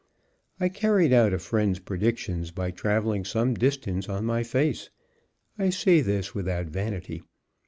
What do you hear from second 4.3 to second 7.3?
face; I say this without vanity.